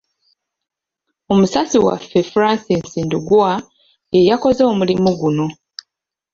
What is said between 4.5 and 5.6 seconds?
omulimu guno.